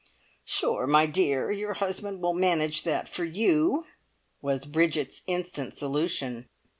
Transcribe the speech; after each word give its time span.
"Sure, 0.45 0.87
my 0.87 1.05
dear, 1.05 1.51
your 1.51 1.75
husband 1.75 2.21
will 2.21 2.33
manage 2.33 2.81
that 2.81 3.07
for 3.07 3.23
you!" 3.23 3.85
was 4.41 4.65
Bridget's 4.65 5.21
instant 5.27 5.77
solution. 5.77 6.49